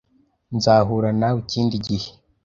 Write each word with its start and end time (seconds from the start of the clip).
Nzahura 0.55 1.09
nawe 1.19 1.37
ikindi 1.45 1.75
gihe. 1.87 2.09